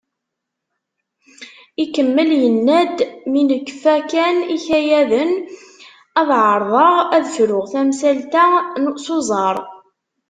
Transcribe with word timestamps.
Ikemmel 1.83 2.31
yenna-d: 2.41 2.97
“Mi 3.31 3.41
nekfa 3.49 3.95
kan 4.11 4.37
ikayaden, 4.55 5.31
ad 6.19 6.29
ɛerḍeɣ 6.49 6.93
ad 7.15 7.25
fruɣ 7.35 7.65
tamsalt-a 7.73 8.45
s 9.03 9.07
uẓar." 9.15 9.57